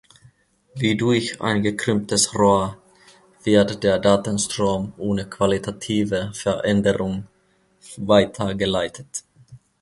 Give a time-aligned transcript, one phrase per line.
[0.75, 2.75] Wie durch ein gekrümmtes Rohr
[3.43, 7.27] wird der Datenstrom ohne qualitative Veränderung
[7.97, 9.23] weitergeleitet.